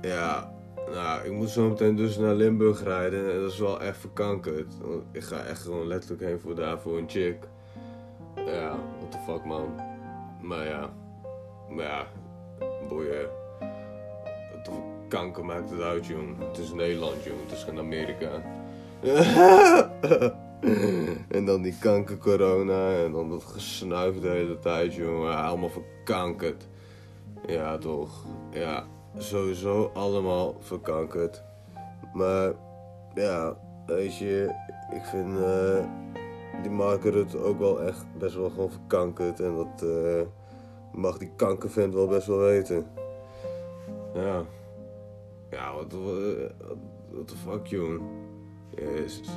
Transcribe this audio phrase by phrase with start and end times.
[0.00, 0.52] Ja,
[0.92, 4.74] nou, ik moet zo meteen dus naar Limburg rijden en dat is wel echt verkankerd.
[5.12, 7.36] Ik ga echt gewoon letterlijk heen voor daar voor een chick.
[8.34, 9.74] Ja, what the fuck man.
[10.42, 10.90] Maar ja,
[11.68, 12.06] maar ja,
[12.88, 13.28] boeien.
[14.54, 14.70] Wat
[15.08, 16.38] kanker maakt het uit, jong.
[16.38, 17.40] Het is Nederland, jong.
[17.42, 18.42] Het is geen Amerika.
[21.38, 25.36] en dan die kankercorona en dan dat gesnuif de hele tijd, jongen.
[25.36, 26.68] Allemaal verkankerd.
[27.46, 28.24] Ja, toch.
[28.50, 31.42] Ja, sowieso allemaal verkankerd.
[32.12, 32.52] Maar,
[33.14, 33.56] ja,
[33.86, 34.54] weet je,
[34.94, 35.84] ik vind eh,
[36.62, 39.40] die Margaret ook wel echt best wel gewoon verkankerd.
[39.40, 40.22] En dat eh,
[40.92, 42.86] mag die kankervent wel best wel weten.
[44.14, 44.42] Ja.
[45.50, 45.92] Ja, wat,
[47.10, 48.00] wat de fuck, jongen.
[48.76, 49.28] Jezus.